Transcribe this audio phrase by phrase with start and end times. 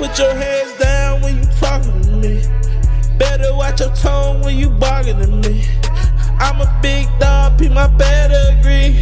[0.00, 2.42] put your hands down when you talking to me.
[3.18, 5.66] Better watch your tone when you bargaining me.
[6.38, 8.96] I'm a big dog, be my pedigree.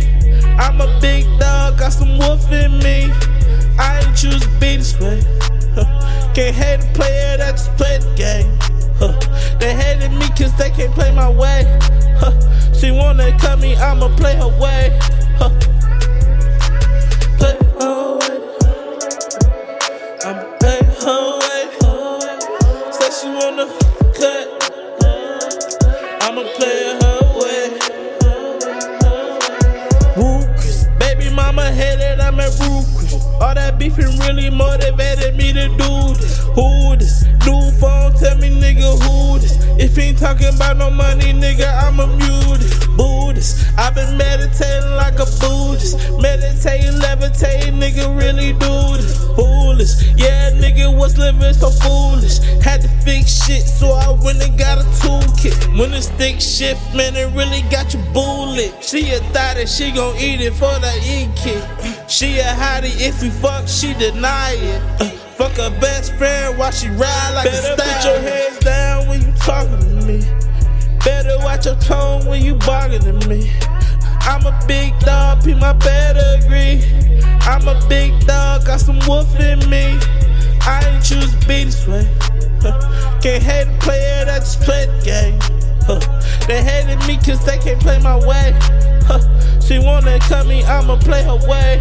[0.59, 3.13] I'm a big dog, got some wolf in me.
[3.79, 5.23] I ain't choose to be this way.
[6.35, 8.59] Can't hate a player that just play the game.
[9.61, 11.63] They hated me cause they can't play my way.
[12.75, 14.99] She wanna cut me, I'ma play her way.
[21.03, 21.63] Her way.
[22.93, 23.67] Say she wanna
[24.19, 24.47] cut.
[26.23, 27.65] I'ma play it her way.
[30.17, 30.87] Ruthless.
[30.99, 33.25] Baby mama headed, I'm at Ruthless.
[33.41, 36.39] All that beefing really motivated me to do this.
[36.55, 37.25] Who this?
[37.47, 39.57] New phone, tell me nigga who this?
[39.79, 41.67] If he ain't talking about no money, nigga,
[46.59, 49.25] Meditating, levitating, nigga, really do this.
[49.37, 50.03] Foolish.
[50.17, 52.39] Yeah, nigga was living so foolish.
[52.65, 55.79] Had to fix shit, so I went and got a toolkit.
[55.79, 58.75] When the stick shift, man, it really got you bullet.
[58.83, 62.11] She a thought that she gon' eat it for the E kit.
[62.11, 64.83] She a hottie, if we fuck, she deny it.
[65.01, 69.07] Uh, fuck her best friend while she ride like Better a put your hands down
[69.09, 70.27] when you talking to me.
[71.05, 73.53] Better watch your tone when you bargaining to me.
[74.29, 76.83] I'm a big dog, be my pedigree.
[77.41, 79.99] I'm a big dog, got some wolf in me.
[80.61, 82.07] I ain't choose to be this way.
[83.23, 85.39] Can't hate a player that just play the game.
[86.47, 88.53] They hated me cause they can't play my way.
[89.67, 91.79] She wanna cut me, I'ma play her way.